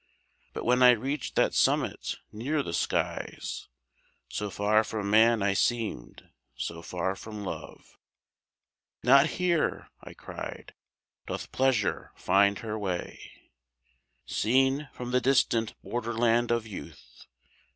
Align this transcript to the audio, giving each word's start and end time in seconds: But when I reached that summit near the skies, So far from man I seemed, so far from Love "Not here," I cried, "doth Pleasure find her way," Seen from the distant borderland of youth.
But 0.53 0.65
when 0.65 0.81
I 0.81 0.93
reached 0.93 1.35
that 1.35 1.53
summit 1.53 2.15
near 2.31 2.63
the 2.63 2.73
skies, 2.73 3.67
So 4.29 4.49
far 4.49 4.83
from 4.83 5.11
man 5.11 5.43
I 5.43 5.53
seemed, 5.53 6.27
so 6.55 6.81
far 6.81 7.15
from 7.15 7.43
Love 7.43 7.99
"Not 9.03 9.27
here," 9.37 9.89
I 10.01 10.15
cried, 10.15 10.73
"doth 11.27 11.51
Pleasure 11.51 12.11
find 12.15 12.57
her 12.65 12.79
way," 12.79 13.31
Seen 14.25 14.89
from 14.91 15.11
the 15.11 15.21
distant 15.21 15.75
borderland 15.83 16.49
of 16.49 16.65
youth. 16.65 17.27